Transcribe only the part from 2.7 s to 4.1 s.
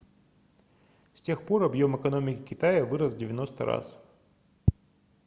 вырос в 90 раз